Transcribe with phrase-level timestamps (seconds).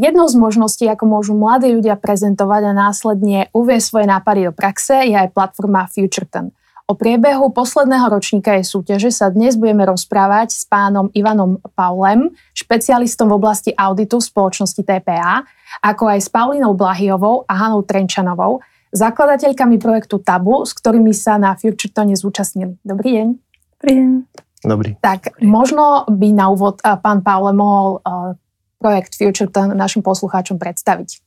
[0.00, 4.96] Jednou z možností, ako môžu mladí ľudia prezentovať a následne uvieť svoje nápady do praxe,
[5.04, 6.56] je aj platforma FutureTon.
[6.88, 13.28] O priebehu posledného ročníka jej súťaže sa dnes budeme rozprávať s pánom Ivanom Paulem, špecialistom
[13.28, 15.44] v oblasti auditu spoločnosti TPA,
[15.84, 18.64] ako aj s Paulinou Blahiovou a Hanou Trenčanovou,
[18.96, 22.80] zakladateľkami projektu TABU, s ktorými sa na FutureTone zúčastnili.
[22.80, 23.26] Dobrý deň.
[23.76, 24.10] Dobrý deň.
[24.64, 24.90] Dobrý.
[24.96, 25.44] Tak Dobrý.
[25.44, 28.00] možno by na úvod pán Paule mohol
[28.80, 31.20] projekt FutureTone našim poslucháčom predstaviť.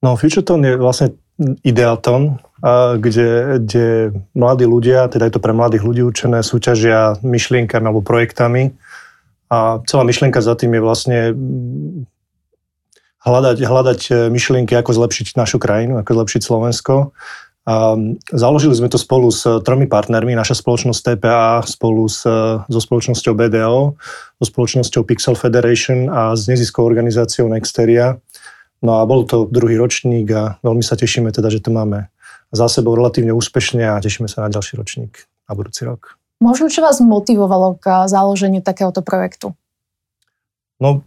[0.00, 1.06] No, FutureTone je vlastne
[1.38, 2.42] Ideaton,
[2.98, 3.86] kde, kde
[4.34, 8.74] mladí ľudia, teda je to pre mladých ľudí učené, súťažia myšlienkami alebo projektami.
[9.46, 11.18] A celá myšlienka za tým je vlastne
[13.22, 16.94] hľadať, hľadať e, myšlienky, ako zlepšiť našu krajinu, ako zlepšiť Slovensko.
[18.32, 22.24] Založili sme to spolu s tromi partnermi, naša spoločnosť TPA spolu s,
[22.64, 23.92] so spoločnosťou BDO,
[24.40, 28.16] so spoločnosťou Pixel Federation a s neziskovou organizáciou Nexteria.
[28.80, 32.08] No a bol to druhý ročník a veľmi sa tešíme teda, že to máme
[32.48, 36.16] za sebou relatívne úspešne a tešíme sa na ďalší ročník na budúci rok.
[36.40, 39.52] Možno, čo vás motivovalo k založeniu takéhoto projektu?
[40.80, 41.04] No,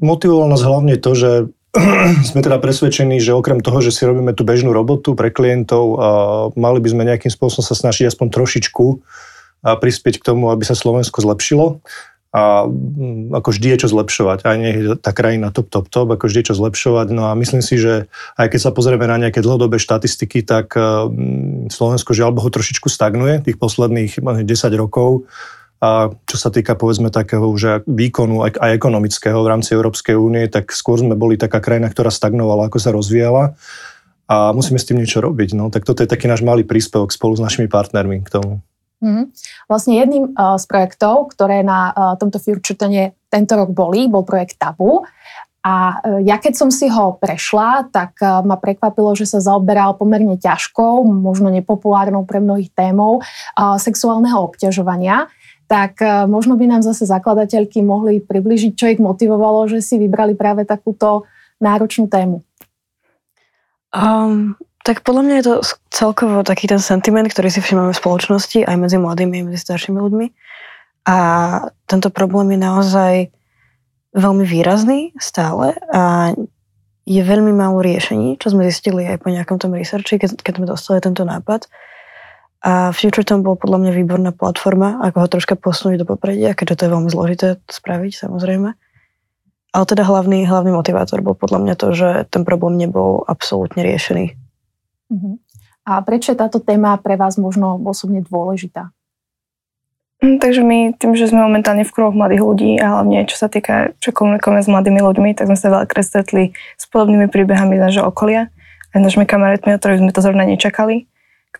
[0.00, 1.30] motivovalo nás hlavne to, že
[2.32, 6.08] sme teda presvedčení, že okrem toho, že si robíme tú bežnú robotu pre klientov, a
[6.56, 8.86] mali by sme nejakým spôsobom sa snažiť aspoň trošičku
[9.66, 11.80] a prispieť k tomu, aby sa Slovensko zlepšilo.
[12.36, 14.44] A mm, ako vždy je čo zlepšovať.
[14.44, 17.08] Aj nie je tá krajina top, top, top, ako vždy je čo zlepšovať.
[17.08, 21.72] No a myslím si, že aj keď sa pozrieme na nejaké dlhodobé štatistiky, tak mm,
[21.72, 24.44] Slovensko žiaľ Bohu trošičku stagnuje tých posledných 10
[24.76, 25.24] rokov
[25.76, 30.72] a čo sa týka povedzme takého už výkonu aj, ekonomického v rámci Európskej únie, tak
[30.72, 33.52] skôr sme boli taká krajina, ktorá stagnovala, ako sa rozvíjala
[34.26, 35.54] a musíme s tým niečo robiť.
[35.54, 35.70] No.
[35.70, 38.52] Tak toto je taký náš malý príspevok spolu s našimi partnermi k tomu.
[39.04, 39.24] Mm-hmm.
[39.68, 42.74] Vlastne jedným uh, z projektov, ktoré na uh, tomto Future
[43.28, 45.04] tento rok boli, bol projekt Tabu.
[45.60, 50.40] A uh, ja keď som si ho prešla, tak ma prekvapilo, že sa zaoberal pomerne
[50.40, 55.28] ťažkou, možno nepopulárnou pre mnohých témou uh, sexuálneho obťažovania
[55.66, 60.38] tak e, možno by nám zase zakladateľky mohli približiť, čo ich motivovalo, že si vybrali
[60.38, 61.26] práve takúto
[61.58, 62.46] náročnú tému.
[63.90, 64.54] Um,
[64.86, 65.54] tak podľa mňa je to
[65.90, 69.98] celkovo taký ten sentiment, ktorý si všimame v spoločnosti, aj medzi mladými, aj medzi staršími
[69.98, 70.26] ľuďmi.
[71.06, 71.18] A
[71.86, 73.14] tento problém je naozaj
[74.14, 76.34] veľmi výrazný stále a
[77.06, 80.66] je veľmi málo riešení, čo sme zistili aj po nejakom tom researchi, keď, keď sme
[80.66, 81.70] dostali tento nápad.
[82.64, 86.84] A FutureTom bol podľa mňa výborná platforma, ako ho troška posunúť do popredia, keďže to
[86.88, 88.72] je veľmi zložité spraviť, samozrejme.
[89.76, 94.32] Ale teda hlavný, hlavný motivátor bol podľa mňa to, že ten problém nebol absolútne riešený.
[95.12, 95.36] Uh-huh.
[95.84, 98.90] A prečo je táto téma pre vás možno osobne dôležitá?
[100.24, 103.52] Hm, takže my tým, že sme momentálne v kruhoch mladých ľudí a hlavne čo sa
[103.52, 107.84] týka, čo komunikujeme s mladými ľuďmi, tak sme sa veľa stretli s podobnými príbehami z
[107.84, 108.48] nášho okolia
[108.90, 111.04] a s našimi kamarátmi, o ktorých sme to zrovna nečakali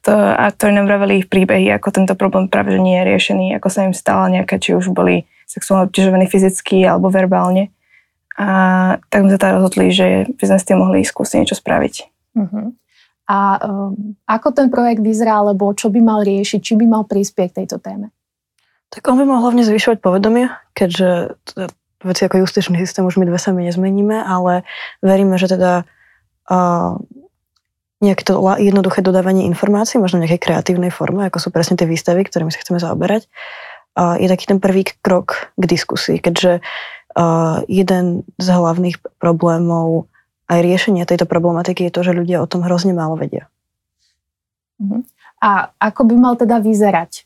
[0.06, 3.46] kto, a ktorí nám vraveli ich príbehy, ako tento problém práve že nie je riešený,
[3.58, 7.74] ako sa im stala nejaké, či už boli sexuálne obťažovaní fyzicky alebo verbálne.
[8.38, 8.46] A
[9.10, 11.94] tak sme sa teda rozhodli, že by sme s tým mohli skúsiť niečo spraviť.
[12.38, 12.70] Uh-huh.
[13.26, 17.50] A um, ako ten projekt vyzerá, alebo čo by mal riešiť, či by mal prispieť
[17.50, 18.14] k tejto téme?
[18.94, 21.66] Tak on by mal hlavne zvyšovať povedomie, keďže teda
[22.06, 24.62] veci ako justičný systém už my dve sami nezmeníme, ale
[25.02, 25.82] veríme, že teda
[26.46, 26.94] uh,
[27.96, 32.28] nejaké to jednoduché dodávanie informácií, možno v nejakej kreatívnej forme, ako sú presne tie výstavy,
[32.28, 33.24] ktorými sa chceme zaoberať,
[33.96, 36.60] je taký ten prvý krok k diskusii, keďže
[37.64, 38.04] jeden
[38.36, 40.12] z hlavných problémov
[40.52, 43.48] aj riešenia tejto problematiky je to, že ľudia o tom hrozne málo vedia.
[44.76, 45.08] Mhm.
[45.40, 47.24] A ako by mal teda vyzerať?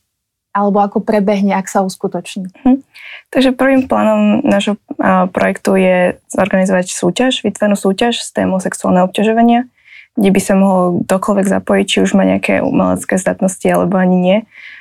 [0.50, 2.50] Alebo ako prebehne, ak sa uskutoční?
[2.66, 2.82] Hm.
[3.30, 4.82] Takže prvým plánom nášho
[5.30, 9.70] projektu je zorganizovať súťaž, vytvornú súťaž s témou sexuálneho obťažovania
[10.19, 14.38] kde by sa mohol dokoľvek zapojiť, či už má nejaké umelecké zdatnosti alebo ani nie.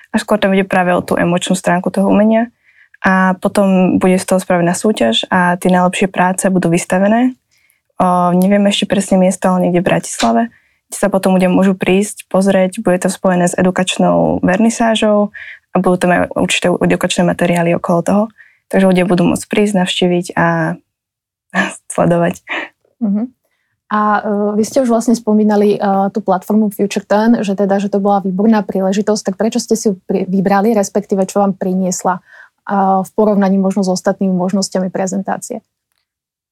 [0.10, 2.50] A skôr tam bude práve o tú emočnú stránku toho umenia.
[3.00, 7.38] A potom bude z toho spravená súťaž a tie najlepšie práce budú vystavené.
[7.96, 10.42] O, neviem ešte presne miesto, ale niekde v Bratislave,
[10.92, 15.32] kde sa potom ľudia môžu prísť, pozrieť, bude to spojené s edukačnou vernisážou
[15.72, 18.24] a budú tam aj určité edukačné materiály okolo toho.
[18.68, 20.76] Takže ľudia budú môcť prísť, navštíviť a
[21.94, 22.44] sledovať.
[23.00, 23.39] Mm-hmm.
[23.90, 27.98] A uh, vy ste už vlastne spomínali uh, tú platformu FutureTurn, že teda, že to
[27.98, 33.10] bola výborná príležitosť, tak prečo ste si ju vybrali, respektíve čo vám priniesla uh, v
[33.18, 35.66] porovnaní možno s ostatnými možnosťami prezentácie?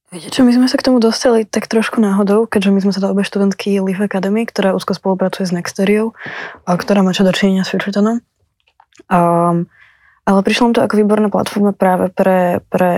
[0.07, 3.11] Viete čo, my sme sa k tomu dostali tak trošku náhodou, keďže my sme sa
[3.11, 6.15] obe študentky Leaf Academy, ktorá úzko spolupracuje s Nexteriou,
[6.63, 8.23] ktorá má čo dočinenia s FutureTurnom.
[9.11, 9.67] Um,
[10.23, 12.93] ale prišlo to ako výborná platforma práve pre, pre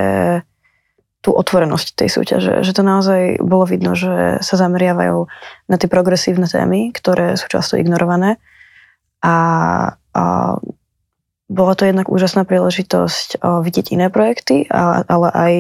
[1.20, 5.28] tú otvorenosť tej súťaže, že to naozaj bolo vidno, že sa zameriavajú
[5.68, 8.40] na tie progresívne témy, ktoré sú často ignorované
[9.20, 9.36] a,
[10.16, 10.24] a
[11.50, 15.54] bola to jednak úžasná príležitosť vidieť iné projekty, ale, aj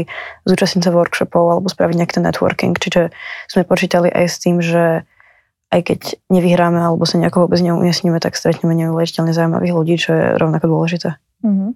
[0.45, 2.77] zúčastniť sa workshopov alebo spraviť nejaký networking.
[2.77, 3.09] Čiže
[3.49, 5.03] sme počítali aj s tým, že
[5.73, 10.25] aj keď nevyhráme alebo sa nejako vôbec neumiestnime, tak stretneme neuveriteľne zaujímavých ľudí, čo je
[10.37, 11.17] rovnako dôležité.
[11.41, 11.69] Mm-hmm.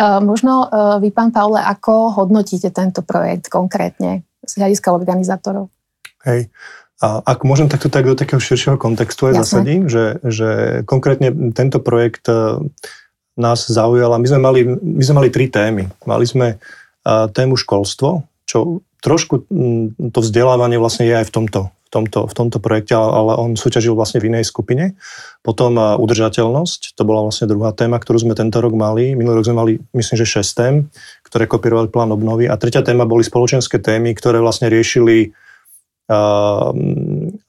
[0.00, 5.68] Uh, možno uh, vy, pán Paule, ako hodnotíte tento projekt konkrétne z hľadiska organizátorov?
[6.24, 6.48] Hej,
[7.04, 9.44] a ak môžem takto tak do takého širšieho kontextu aj Jasne.
[9.44, 10.48] zasadím, že, že
[10.88, 12.28] konkrétne tento projekt
[13.40, 14.20] nás zaujala.
[14.20, 15.88] My sme mali, my sme mali tri témy.
[16.04, 16.60] Mali sme
[17.08, 19.48] tému školstvo, čo trošku
[20.12, 23.98] to vzdelávanie vlastne je aj v tomto, v tomto, v tomto projekte, ale on súťažil
[23.98, 24.94] vlastne v inej skupine.
[25.42, 29.18] Potom udržateľnosť, to bola vlastne druhá téma, ktorú sme tento rok mali.
[29.18, 30.74] Minulý rok sme mali, myslím, že 6 tém,
[31.26, 32.46] ktoré kopírovali plán obnovy.
[32.46, 35.34] A tretia téma boli spoločenské témy, ktoré vlastne riešili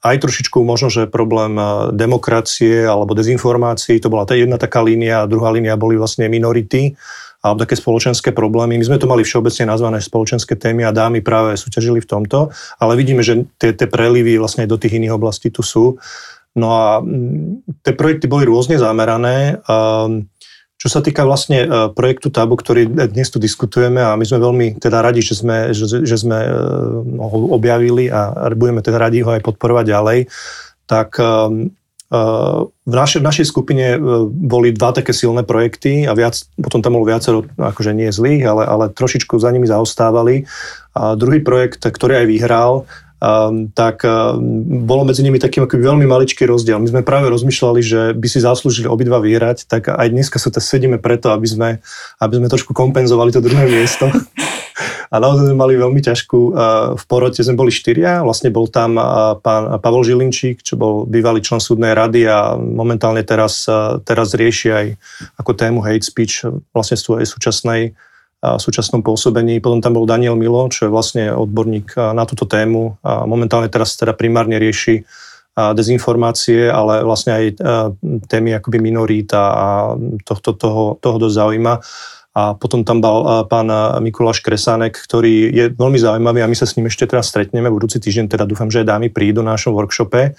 [0.05, 1.57] aj trošičku možno, že problém
[1.97, 6.93] demokracie alebo dezinformácií, to bola jedna taká línia, a druhá línia boli vlastne minority
[7.41, 8.77] alebo také spoločenské problémy.
[8.77, 12.93] My sme to mali všeobecne nazvané spoločenské témy a dámy práve súťažili v tomto, ale
[12.93, 15.97] vidíme, že tie, tie prelivy vlastne aj do tých iných oblastí tu sú.
[16.53, 16.85] No a
[17.81, 19.57] tie projekty boli rôzne zamerané.
[19.65, 20.29] Um,
[20.81, 24.81] čo sa týka vlastne e, projektu TABU, ktorý dnes tu diskutujeme a my sme veľmi
[24.81, 26.49] teda radi, že sme, že, že sme e,
[27.21, 30.19] ho objavili a budeme teda radi ho aj podporovať ďalej,
[30.89, 31.69] tak e,
[32.11, 33.95] v našej, v našej skupine
[34.27, 38.67] boli dva také silné projekty a viac, potom tam bolo viacero, akože nie zlých, ale,
[38.67, 40.43] ale trošičku za nimi zaostávali.
[40.91, 42.83] A druhý projekt, ktorý aj vyhral,
[43.21, 44.43] um, tak um,
[44.83, 46.83] bolo medzi nimi taký akoby veľmi maličký rozdiel.
[46.83, 50.59] My sme práve rozmýšľali, že by si zaslúžili obidva vyhrať, tak aj dneska sa to
[50.59, 51.69] sedíme preto, aby sme,
[52.19, 54.11] aby sme trošku kompenzovali to druhé miesto.
[55.11, 56.39] A naozaj sme mali veľmi ťažkú,
[56.95, 58.95] v porote sme boli štyria, vlastne bol tam
[59.43, 63.67] pán Pavol Žilinčík, čo bol bývalý člen súdnej rady a momentálne teraz,
[64.07, 64.85] teraz rieši aj
[65.39, 67.93] ako tému hate speech vlastne svojej súčasnej
[68.41, 69.61] súčasnom pôsobení.
[69.61, 72.97] Potom tam bol Daniel Milo, čo je vlastne odborník na túto tému.
[73.05, 75.05] A momentálne teraz teda primárne rieši
[75.53, 77.43] dezinformácie, ale vlastne aj
[78.25, 79.93] témy akoby minorít a
[80.25, 81.73] tohto, toho, toho dosť zaujíma.
[82.31, 83.67] A potom tam bol pán
[83.99, 87.67] Mikuláš Kresánek, ktorý je veľmi zaujímavý a my sa s ním ešte teraz stretneme.
[87.67, 90.31] Budúci týždeň teda dúfam, že aj dámy prídu na našom workshope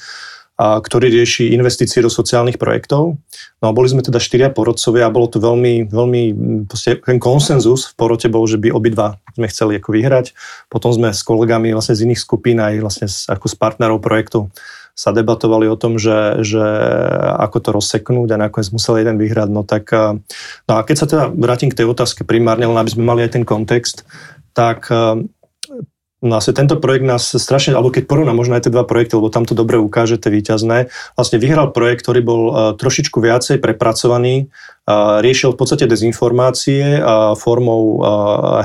[0.57, 3.17] a ktorý rieši investície do sociálnych projektov.
[3.61, 6.23] No a boli sme teda štyria porodcovia a bolo to veľmi, veľmi,
[6.69, 10.37] proste ten konsenzus v porote bol, že by obidva sme chceli ako vyhrať.
[10.69, 14.53] Potom sme s kolegami vlastne z iných skupín aj vlastne ako s partnerov projektu
[14.93, 16.63] sa debatovali o tom, že, že
[17.41, 19.49] ako to rozseknúť a nakoniec musel jeden vyhrať.
[19.49, 19.89] No tak,
[20.69, 23.41] no a keď sa teda vrátim k tej otázke primárne, len aby sme mali aj
[23.41, 24.05] ten kontext,
[24.53, 24.93] tak
[26.23, 29.27] No asi tento projekt nás strašne, alebo keď porovná možno aj tie dva projekty, lebo
[29.27, 30.87] tam to dobre ukáže, tie výťazné,
[31.19, 34.47] vlastne vyhral projekt, ktorý bol uh, trošičku viacej prepracovaný,
[34.89, 38.03] riešil v podstate dezinformácie uh, formou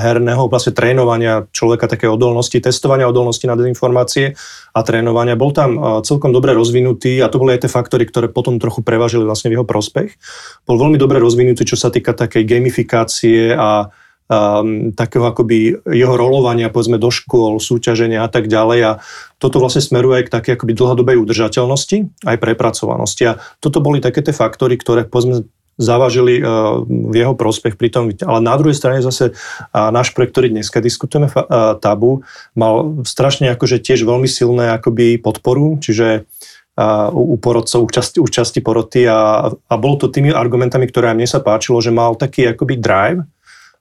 [0.02, 4.34] herného vlastne trénovania človeka také odolnosti, testovania odolnosti na dezinformácie
[4.74, 5.38] a trénovania.
[5.38, 9.22] Bol tam celkom dobre rozvinutý a to boli aj tie faktory, ktoré potom trochu prevažili
[9.22, 10.18] vlastne v jeho prospech.
[10.66, 13.90] Bol veľmi dobre rozvinutý, čo sa týka takej gamifikácie a
[14.28, 18.92] um, takého akoby jeho rolovania povedzme do škôl, súťaženia a tak ďalej a
[19.40, 24.20] toto vlastne smeruje aj k také akoby dlhodobej udržateľnosti aj prepracovanosti a toto boli také
[24.20, 25.48] tie faktory, ktoré povedzme
[25.78, 28.10] zavažili uh, v jeho prospech pri tom.
[28.10, 29.32] Ale na druhej strane zase
[29.70, 32.26] náš projekt, ktorý dneska diskutujeme, uh, Tabu,
[32.58, 36.28] mal strašne akože tiež veľmi silné akoby podporu, čiže
[37.10, 41.16] u porodcov, u časti, u časti poroty a, a bolo to tými argumentami, ktoré aj
[41.18, 43.26] mne sa páčilo, že mal taký akoby drive,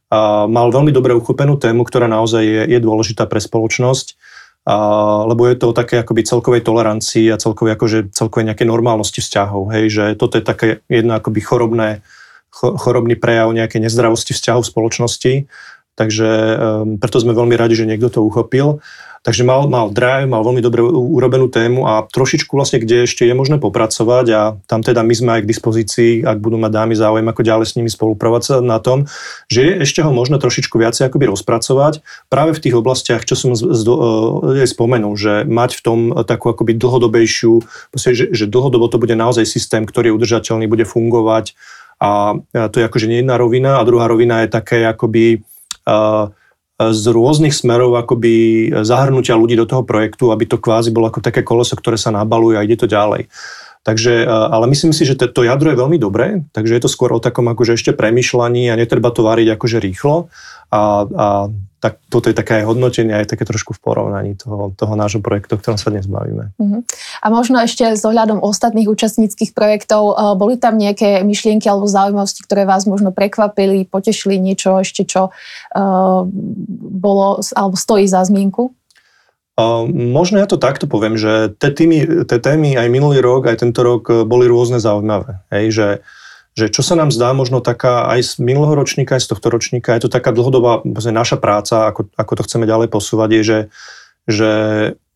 [0.07, 4.17] a mal veľmi dobre uchopenú tému, ktorá naozaj je, je dôležitá pre spoločnosť,
[4.67, 4.75] a,
[5.23, 9.71] lebo je to také akoby celkovej tolerancii a celkovej, akože, celkovej nejakej normálnosti vzťahov.
[9.71, 12.03] Hej, že toto je také jedno akoby chorobné,
[12.51, 15.33] chorobný prejav nejakej nezdravosti vzťahov v spoločnosti.
[15.95, 18.83] Takže um, preto sme veľmi radi, že niekto to uchopil.
[19.27, 23.35] Takže mal, mal drive, mal veľmi dobre urobenú tému a trošičku vlastne, kde ešte je
[23.35, 24.41] možné popracovať a
[24.71, 27.75] tam teda my sme aj k dispozícii, ak budú mať dámy záujem, ako ďalej s
[27.75, 29.03] nimi spolupracovať na tom,
[29.51, 31.99] že je ešte ho možné trošičku viacej akoby rozpracovať
[32.31, 36.79] práve v tých oblastiach, čo som zdo, uh, spomenul, že mať v tom takú akoby
[36.79, 37.67] dlhodobejšiu,
[37.99, 41.51] že, že dlhodobo to bude naozaj systém, ktorý je udržateľný, bude fungovať
[41.99, 42.39] a
[42.71, 45.43] to je akože jedna rovina a druhá rovina je také akoby
[45.83, 46.31] uh,
[46.77, 51.41] z rôznych smerov akoby zahrnutia ľudí do toho projektu, aby to kvázi bolo ako také
[51.41, 53.25] koleso, ktoré sa nabaluje a ide to ďalej.
[53.87, 57.15] Takže, e, ale myslím si, že to jadro je veľmi dobré, takže je to skôr
[57.15, 60.27] o takom akože ešte premyšľaní a netreba to variť akože rýchlo.
[60.67, 61.27] A, a
[61.79, 65.55] tak toto je také aj hodnotenie, aj také trošku v porovnaní toho, toho nášho projektu,
[65.55, 66.51] o ktorom sa dnes bavíme.
[66.57, 66.81] Uh-huh.
[67.21, 72.43] A možno ešte s ohľadom ostatných účastníckých projektov, uh, boli tam nejaké myšlienky alebo zaujímavosti,
[72.43, 76.21] ktoré vás možno prekvapili, potešili niečo ešte, čo uh,
[76.91, 78.73] bolo alebo stojí za zmienku?
[79.57, 83.81] Možno ja to takto poviem, že tie témy, tie témy aj minulý rok, aj tento
[83.81, 85.41] rok e, boli rôzne zaujímavé.
[85.49, 85.87] Hej, že,
[86.53, 89.97] že čo sa nám zdá možno taká aj z minulého ročníka, aj z tohto ročníka,
[89.97, 93.59] je to taká dlhodobá naša práca, ako, ako to chceme ďalej posúvať, je, že,
[94.29, 94.51] že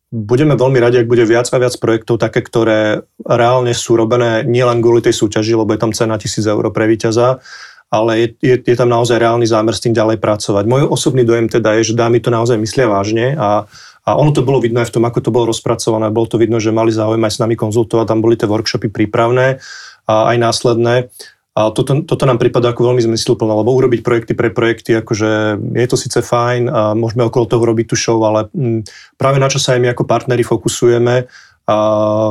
[0.10, 4.82] budeme veľmi radi, ak bude viac a viac projektov také, ktoré reálne sú robené nielen
[4.82, 7.46] kvôli tej súťaži, lebo je tam cena 1000 eur pre víťaza,
[7.92, 10.64] ale je, je, je tam naozaj reálny zámer s tým ďalej pracovať.
[10.64, 13.68] Môj osobný dojem teda je, že dámy to naozaj myslia vážne a
[14.02, 16.10] a ono to bolo vidno aj v tom, ako to bolo rozpracované.
[16.10, 19.62] Bolo to vidno, že mali záujem aj s nami konzultovať, tam boli tie workshopy prípravné
[20.10, 21.14] a aj následné.
[21.52, 25.88] A toto, toto nám prípada ako veľmi zmysluplné, lebo urobiť projekty pre projekty, akože je
[25.88, 28.88] to síce fajn a môžeme okolo toho robiť tú show, ale mm,
[29.20, 31.28] práve na čo sa aj my ako partneri fokusujeme,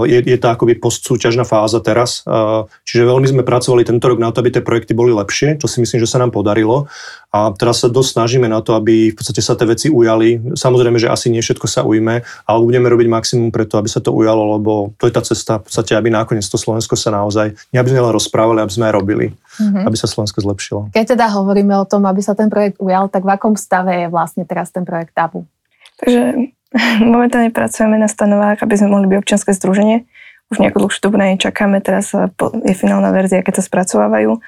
[0.04, 2.26] je, je tá akoby postsúťažná fáza teraz.
[2.84, 5.80] Čiže veľmi sme pracovali tento rok na to, aby tie projekty boli lepšie, čo si
[5.80, 6.90] myslím, že sa nám podarilo.
[7.30, 10.58] A teraz sa dosť snažíme na to, aby v podstate sa tie veci ujali.
[10.58, 14.10] Samozrejme, že asi nie všetko sa ujme, ale budeme robiť maximum preto, aby sa to
[14.10, 17.78] ujalo, lebo to je tá cesta v podstate, aby nakoniec to Slovensko sa naozaj, nie
[17.78, 19.86] aby sme len rozprávali, aby sme aj robili, mm-hmm.
[19.86, 20.90] aby sa Slovensko zlepšilo.
[20.90, 24.06] Keď teda hovoríme o tom, aby sa ten projekt ujal, tak v akom stave je
[24.10, 25.46] vlastne teraz ten projekt TABU?
[26.02, 26.50] Takže
[27.02, 30.06] Momentálne pracujeme na stanovách, aby sme mohli byť občianske združenie.
[30.50, 32.14] Už nejakú dlhšiu dobu na nej čakáme, teraz
[32.66, 34.38] je finálna verzia, keď to spracovávajú.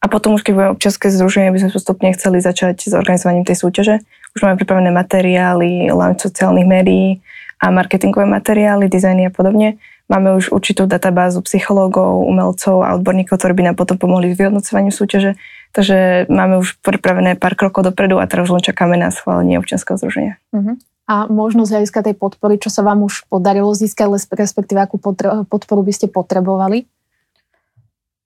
[0.00, 3.60] A potom už keď budeme občianske združenie, by sme postupne chceli začať s organizovaním tej
[3.60, 4.04] súťaže.
[4.36, 7.24] Už máme pripravené materiály, launch sociálnych médií
[7.56, 9.80] a marketingové materiály, dizajny a podobne.
[10.12, 14.92] Máme už určitú databázu psychológov, umelcov a odborníkov, ktorí by nám potom pomohli s vyhodnocovaním
[14.92, 15.40] súťaže.
[15.72, 20.36] Takže máme už pripravené pár krokov dopredu a teraz len čakáme na schválenie občianského združenia.
[20.52, 20.76] Uh-huh
[21.06, 24.98] a možno z hľadiska tej podpory, čo sa vám už podarilo získať, respektíve akú
[25.46, 26.90] podporu by ste potrebovali?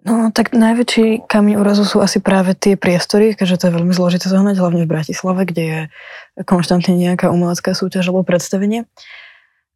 [0.01, 4.33] No, tak najväčší kameň úrazu sú asi práve tie priestory, keďže to je veľmi zložité
[4.33, 5.81] zohnať, hlavne v Bratislave, kde je
[6.49, 8.89] konštantne nejaká umelecká súťaž alebo predstavenie.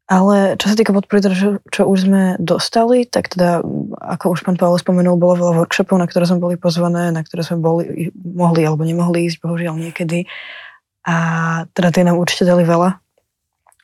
[0.05, 3.65] Ale čo sa týka podpory, teda, čo, už sme dostali, tak teda,
[4.01, 7.41] ako už pán Pavel spomenul, bolo veľa workshopov, na ktoré sme boli pozvané, na ktoré
[7.41, 10.29] sme boli, mohli alebo nemohli ísť, bohužiaľ niekedy.
[11.05, 11.15] A
[11.77, 13.01] teda tie nám určite dali veľa.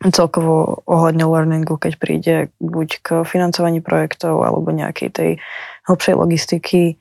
[0.00, 5.30] Celkovo ohľadne learningu, keď príde buď k financovaní projektov alebo nejakej tej
[5.84, 6.96] hlbšej logistiky.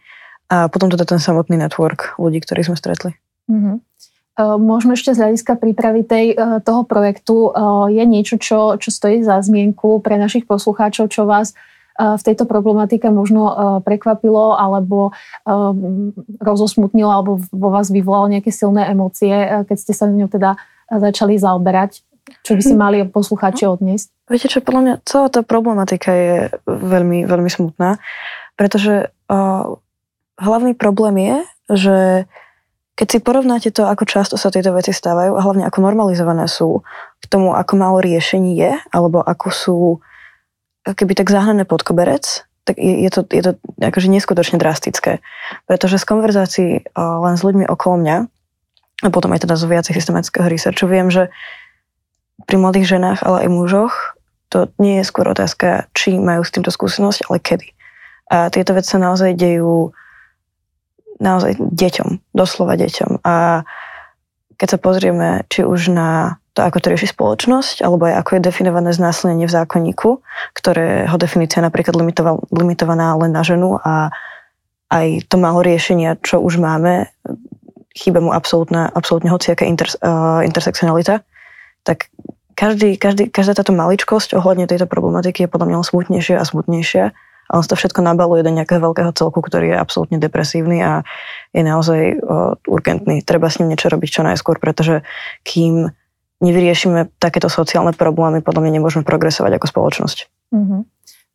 [0.52, 3.12] A potom teda ten samotný network ľudí, ktorých sme stretli.
[3.48, 3.76] Mm-hmm.
[4.40, 9.20] Možno ešte z hľadiska prípravy tej, e, toho projektu e, je niečo, čo, čo stojí
[9.20, 11.60] za zmienku pre našich poslucháčov, čo vás
[12.00, 13.52] v tejto problematike možno
[13.84, 15.12] prekvapilo alebo
[16.40, 19.36] rozosmutnilo alebo vo vás vyvolalo nejaké silné emócie,
[19.68, 20.56] keď ste sa ňou teda
[20.88, 22.08] začali zaoberať?
[22.46, 24.14] Čo by si mali poslucháči odniesť?
[24.30, 27.98] Viete čo, podľa mňa celá tá problematika je veľmi, veľmi smutná,
[28.54, 29.66] pretože uh,
[30.38, 31.36] hlavný problém je,
[31.74, 31.98] že
[32.94, 36.86] keď si porovnáte to, ako často sa tieto veci stávajú a hlavne ako normalizované sú
[37.18, 39.80] k tomu, ako málo riešení je, alebo ako sú
[40.86, 45.24] keby tak zahnané pod koberec, tak je, je to, je to akože neskutočne drastické.
[45.66, 48.18] Pretože z konverzácií len s ľuďmi okolo mňa,
[49.00, 51.32] a potom aj teda z viacej systematického researchu, viem, že
[52.46, 53.96] pri mladých ženách, ale aj mužoch,
[54.50, 57.68] to nie je skôr otázka, či majú s týmto skúsenosť, ale kedy.
[58.30, 59.94] A tieto veci sa naozaj dejú
[61.20, 63.22] naozaj deťom, doslova deťom.
[63.28, 63.68] A
[64.60, 68.48] keď sa pozrieme či už na to, ako to rieši spoločnosť, alebo aj ako je
[68.52, 70.20] definované znásilnenie v zákonníku,
[70.52, 71.96] ktorého definícia je napríklad
[72.52, 74.12] limitovaná len na ženu a
[74.92, 77.08] aj to málo riešenia, čo už máme,
[77.96, 81.24] chýba mu absolútne, absolútne hociaká inter, uh, intersekcionalita,
[81.88, 82.12] tak
[82.60, 87.06] každý, každý, každá táto maličkosť ohľadne tejto problematiky je podľa mňa smutnejšia a smutnejšia
[87.50, 91.02] a on to všetko nabaluje do nejakého veľkého celku, ktorý je absolútne depresívny a
[91.50, 93.26] je naozaj uh, urgentný.
[93.26, 95.02] Treba s ním niečo robiť čo najskôr, pretože
[95.42, 95.90] kým
[96.46, 100.18] nevyriešime takéto sociálne problémy, podľa mňa nemôžeme progresovať ako spoločnosť.
[100.54, 100.82] Mm-hmm.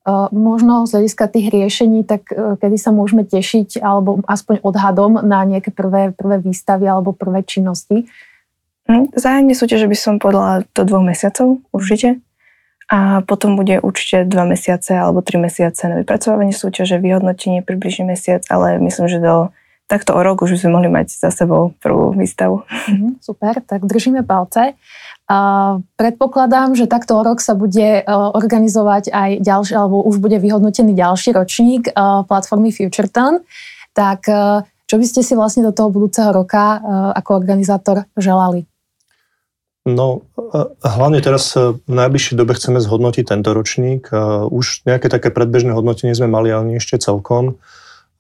[0.05, 5.19] Uh, možno z hľadiska tých riešení, tak uh, kedy sa môžeme tešiť, alebo aspoň odhadom
[5.25, 8.07] na nejaké prvé, prvé výstavy alebo prvé činnosti?
[8.85, 12.21] Hm, zájemne súťaže by som povedala do dvoch mesiacov, určite.
[12.93, 18.45] A potom bude určite dva mesiace alebo tri mesiace na vypracovanie súťaže, vyhodnotenie približne mesiac,
[18.53, 19.49] ale myslím, že do
[19.89, 22.65] takto o rok už by sme mohli mať za sebou prvú výstavu.
[22.89, 24.77] Mm, super, tak držíme palce.
[25.25, 30.37] Uh, predpokladám, že takto o rok sa bude uh, organizovať aj ďalší, alebo už bude
[30.37, 33.41] vyhodnotený ďalší ročník uh, platformy FutureTon.
[33.97, 36.77] Tak uh, čo by ste si vlastne do toho budúceho roka
[37.17, 38.69] ako organizátor želali?
[39.85, 40.25] No,
[40.81, 44.09] hlavne teraz v najbližšej dobe chceme zhodnotiť tento ročník.
[44.49, 47.61] Už nejaké také predbežné hodnotenie sme mali, ale nie ešte celkom.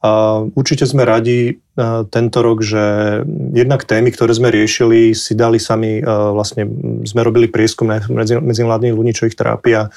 [0.04, 1.64] A určite sme radi
[2.12, 3.25] tento rok, že
[3.56, 6.68] jednak témy, ktoré sme riešili, si dali sami, vlastne
[7.09, 9.88] sme robili prieskum medzi, medzi mladými ľuďmi, čo ich trápi a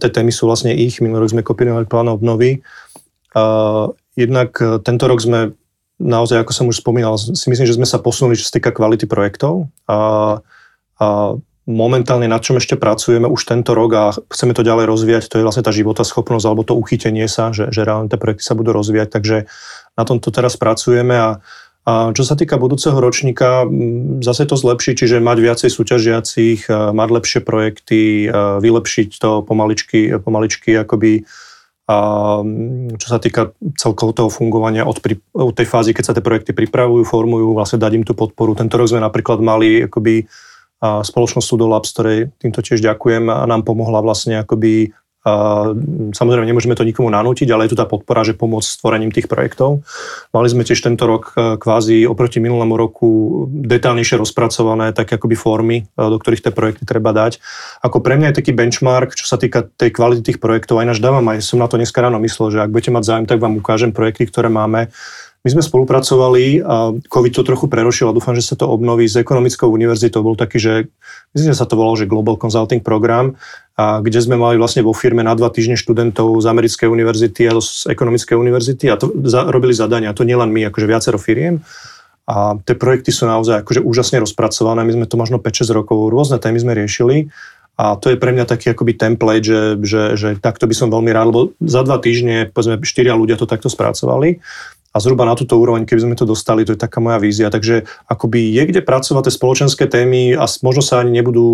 [0.00, 1.04] tie témy sú vlastne ich.
[1.04, 2.64] Minulý rok sme kopírovali plán obnovy.
[4.16, 4.56] Jednak
[4.88, 5.52] tento rok sme
[6.00, 9.04] naozaj, ako som už spomínal, si myslím, že sme sa posunuli, čo sa týka kvality
[9.04, 9.68] projektov.
[9.84, 10.40] A
[11.02, 11.34] a
[11.66, 15.46] momentálne na čom ešte pracujeme už tento rok a chceme to ďalej rozvíjať, to je
[15.46, 19.08] vlastne tá schopnosť alebo to uchytenie sa, že, že reálne tie projekty sa budú rozvíjať,
[19.10, 19.36] takže
[19.94, 21.30] na tomto teraz pracujeme a,
[21.86, 23.66] a čo sa týka budúceho ročníka,
[24.26, 31.26] zase to zlepší, čiže mať viacej súťažiacich, mať lepšie projekty, vylepšiť to pomaličky, pomaličky akoby
[31.90, 31.96] a
[32.94, 36.54] čo sa týka celkovo toho fungovania od, pri, od tej fázy, keď sa tie projekty
[36.54, 38.54] pripravujú, formujú, vlastne dať im tú podporu.
[38.54, 40.30] Tento rok sme napríklad mali akoby
[40.82, 44.90] a spoločnosť Sudolabs, ktorej týmto tiež ďakujem a nám pomohla vlastne akoby
[46.10, 49.86] samozrejme, nemôžeme to nikomu nanútiť, ale je tu tá podpora, že pomôcť stvorením tých projektov.
[50.34, 55.78] Mali sme tiež tento rok e, kvázi oproti minulému roku detálnejšie rozpracované také akoby formy,
[55.86, 57.38] e, do ktorých tie projekty treba dať.
[57.86, 60.98] Ako pre mňa je taký benchmark, čo sa týka tej kvality tých projektov, aj náš
[60.98, 63.62] dávam, aj som na to dneska ráno myslel, že ak budete mať záujem, tak vám
[63.62, 64.90] ukážem projekty, ktoré máme
[65.42, 69.18] my sme spolupracovali a COVID to trochu prerušil a dúfam, že sa to obnoví s
[69.18, 70.22] ekonomickou univerzitou.
[70.22, 70.72] Bol taký, že
[71.34, 73.34] myslím, že sa to volalo, že Global Consulting Program,
[73.74, 77.58] a kde sme mali vlastne vo firme na dva týždne študentov z americkej univerzity a
[77.58, 80.14] z ekonomickej univerzity a to za, robili zadania.
[80.14, 81.58] To nielen my, akože viacero firiem.
[82.30, 84.86] A tie projekty sú naozaj akože úžasne rozpracované.
[84.86, 87.34] My sme to možno 5-6 rokov, rôzne témy sme riešili.
[87.74, 91.10] A to je pre mňa taký akoby template, že, že, že takto by som veľmi
[91.10, 94.38] rád, lebo za dva týždne, povedzme, štyria ľudia to takto spracovali
[94.92, 97.48] a zhruba na túto úroveň, keby sme to dostali, to je taká moja vízia.
[97.48, 101.48] Takže akoby je kde pracovať tie spoločenské témy a možno sa ani nebudú,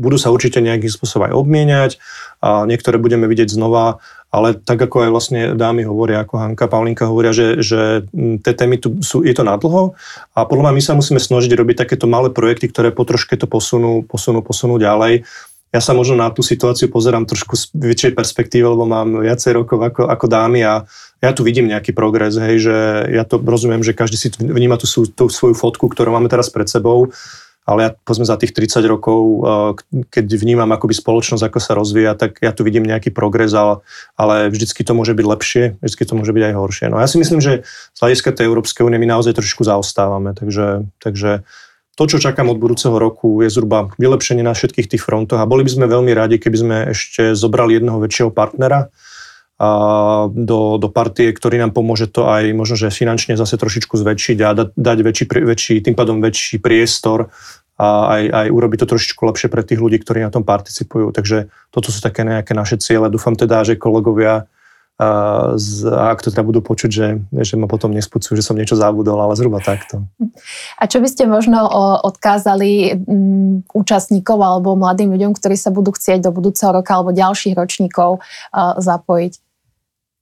[0.00, 1.92] budú sa určite nejakým spôsobom aj obmieniať
[2.40, 4.00] a niektoré budeme vidieť znova,
[4.32, 8.08] ale tak ako aj vlastne dámy hovoria, ako Hanka, Paulinka hovoria, že, že
[8.42, 9.94] tie témy tu sú, je to nadlho
[10.32, 13.46] a podľa mňa my sa musíme snažiť robiť takéto malé projekty, ktoré po troške to
[13.46, 15.22] posunú, posunú, posunú ďalej
[15.74, 19.82] ja sa možno na tú situáciu pozerám trošku z väčšej perspektívy, lebo mám viacej rokov
[19.82, 20.86] ako, ako dámy a
[21.18, 22.76] ja tu vidím nejaký progres, hej, že
[23.10, 26.70] ja to rozumiem, že každý si vníma tú, tú svoju fotku, ktorú máme teraz pred
[26.70, 27.10] sebou,
[27.66, 32.14] ale ja povedzme za tých 30 rokov, eh, keď vnímam akoby spoločnosť, ako sa rozvíja,
[32.14, 33.82] tak ja tu vidím nejaký progres, ale,
[34.14, 36.86] ale vždycky to môže byť lepšie, vždycky to môže byť aj horšie.
[36.92, 40.86] No ja si myslím, že z hľadiska tej Európskej únie my naozaj trošku zaostávame, takže,
[41.02, 41.42] takže
[41.94, 45.62] to, čo čakám od budúceho roku, je zhruba vylepšenie na všetkých tých frontoch a boli
[45.62, 48.90] by sme veľmi radi, keby sme ešte zobrali jedného väčšieho partnera
[49.54, 49.68] a
[50.34, 54.48] do, do partie, ktorý nám pomôže to aj možno, že finančne zase trošičku zväčšiť a
[54.50, 57.30] dať, dať väčší, väčší, tým pádom väčší priestor
[57.78, 61.14] a aj, aj urobiť to trošičku lepšie pre tých ľudí, ktorí na tom participujú.
[61.14, 63.06] Takže toto sú také nejaké naše ciele.
[63.10, 64.50] Dúfam teda, že kolegovia
[64.94, 65.08] a,
[65.58, 68.78] z, a ak to teda budú počuť, že, že ma potom nespúcujú, že som niečo
[68.78, 70.06] zabudol, ale zhruba takto.
[70.78, 71.66] A čo by ste možno
[72.06, 73.02] odkázali
[73.74, 78.22] účastníkov alebo mladým ľuďom, ktorí sa budú chcieť do budúceho roka alebo ďalších ročníkov
[78.78, 79.32] zapojiť?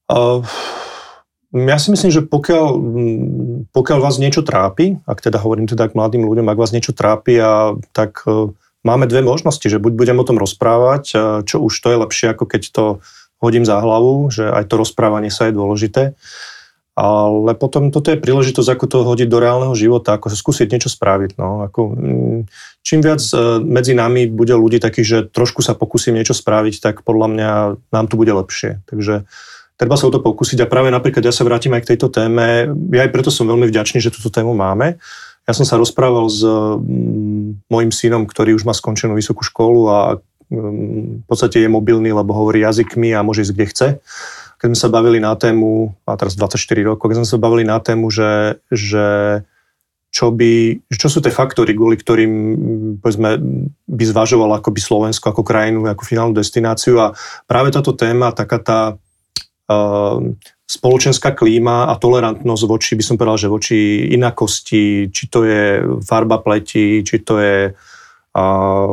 [0.08, 0.40] Uh,
[1.52, 2.66] ja si myslím, že pokiaľ,
[3.76, 7.36] pokiaľ vás niečo trápi, ak teda hovorím teda k mladým ľuďom, ak vás niečo trápi,
[7.36, 8.48] a, tak uh,
[8.88, 11.04] máme dve možnosti, že buď budem o tom rozprávať,
[11.46, 12.84] čo už to je lepšie, ako keď to
[13.42, 16.14] hodím za hlavu, že aj to rozprávanie sa je dôležité.
[16.92, 21.40] Ale potom toto je príležitosť, ako to hodiť do reálneho života, ako skúsiť niečo spraviť.
[21.40, 21.64] No.
[21.64, 22.40] Ako, mm,
[22.84, 26.94] čím viac e, medzi nami bude ľudí takých, že trošku sa pokúsim niečo spraviť, tak
[27.00, 27.50] podľa mňa
[27.96, 28.84] nám tu bude lepšie.
[28.92, 29.24] Takže
[29.80, 32.68] treba sa o to pokúsiť a práve napríklad ja sa vrátim aj k tejto téme.
[32.92, 35.00] Ja aj preto som veľmi vďačný, že túto tému máme.
[35.48, 39.98] Ja som sa rozprával s mm, mojim synom, ktorý už má skončenú vysokú školu a
[40.52, 43.88] v podstate je mobilný, lebo hovorí jazykmi a môže ísť kde chce.
[44.60, 47.80] Keď sme sa bavili na tému, a teraz 24 rokov, keď sme sa bavili na
[47.82, 49.06] tému, že, že
[50.12, 52.32] čo, by, čo sú tie faktory, kvôli ktorým
[53.00, 53.40] povedzme,
[53.88, 57.16] by zvažoval akoby Slovensko ako krajinu, ako finálnu destináciu a
[57.48, 60.20] práve táto téma, taká tá uh,
[60.68, 63.78] spoločenská klíma a tolerantnosť voči, by som povedal, že voči
[64.12, 67.56] inakosti, či to je farba pleti, či to je
[68.32, 68.44] a,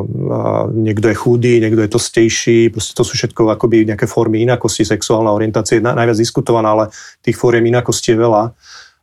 [0.04, 4.84] a niekto je chudý, niekto je tlstejší, proste to sú všetko akoby nejaké formy inakosti,
[4.84, 6.86] sexuálna orientácia je najviac diskutovaná, ale
[7.24, 8.44] tých fóriem inakosti je veľa.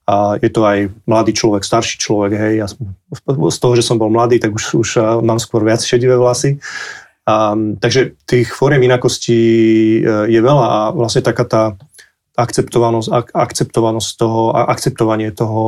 [0.06, 2.94] A je to aj mladý človek, starší človek, hej, ja som,
[3.26, 4.90] z toho, že som bol mladý, tak už, už
[5.24, 6.62] mám skôr viac šedivé vlasy.
[7.26, 9.34] A, takže tých fóriem inakosti
[9.98, 11.62] e, je veľa a vlastne taká tá
[12.38, 15.62] akceptovanosť, ak, akceptovanosť toho, akceptovanie toho,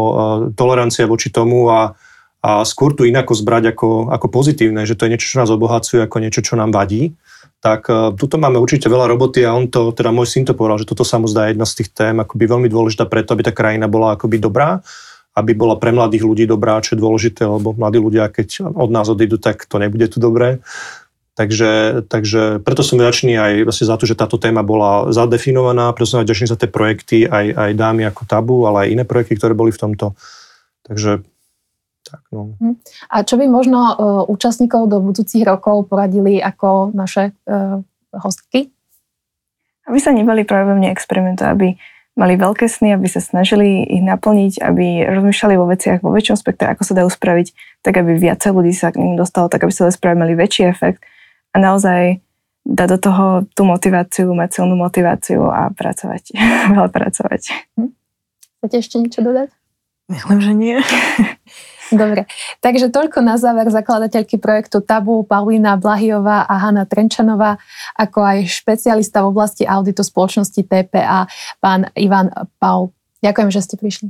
[0.55, 1.99] tolerancia voči tomu a,
[2.39, 6.05] a skôr tu inako zbrať ako, ako pozitívne, že to je niečo, čo nás obohacuje,
[6.05, 7.19] ako niečo, čo nám vadí
[7.59, 10.79] tak uh, tuto máme určite veľa roboty a on to, teda môj syn to povedal,
[10.79, 13.53] že toto sa mu zdá jedna z tých tém akoby veľmi dôležitá preto, aby tá
[13.55, 14.79] krajina bola akoby dobrá,
[15.35, 19.11] aby bola pre mladých ľudí dobrá, čo je dôležité, lebo mladí ľudia, keď od nás
[19.11, 20.63] odídu, tak to nebude tu dobré.
[21.39, 26.11] Takže, takže preto som vďačný aj vlastne za to, že táto téma bola zadefinovaná, preto
[26.11, 29.55] som vďačný za tie projekty, aj, aj dámy ako Tabu, ale aj iné projekty, ktoré
[29.55, 30.19] boli v tomto.
[30.83, 31.23] Takže
[32.09, 32.57] tak, no.
[32.57, 32.81] Hm.
[33.13, 33.95] A čo by možno uh,
[34.25, 37.85] účastníkov do budúcich rokov poradili ako naše uh,
[38.17, 38.73] hostky?
[39.85, 41.77] Aby sa nebali pravdepodobne experimentu, aby
[42.19, 46.67] mali veľké sny, aby sa snažili ich naplniť, aby rozmýšľali vo veciach vo väčšom spektre,
[46.75, 47.55] ako sa dajú spraviť,
[47.87, 51.07] tak aby viacej ľudí sa k ním dostalo, tak aby sa spravili mali väčší efekt
[51.55, 52.19] a naozaj
[52.69, 56.35] dať do toho tú motiváciu, mať silnú motiváciu a pracovať,
[56.75, 57.43] veľa pracovať.
[57.79, 57.91] Hm?
[58.59, 59.49] Chcete ešte niečo dodať?
[60.11, 60.77] Myslím, že nie.
[61.89, 62.29] Dobre,
[62.61, 67.57] takže toľko na záver zakladateľky projektu Tabu, Paulína Blahiová a Hanna Trenčanová,
[67.97, 71.25] ako aj špecialista v oblasti auditu spoločnosti TPA,
[71.65, 72.29] pán Ivan
[72.61, 72.93] Paul.
[73.25, 74.09] Ďakujem, že ste prišli.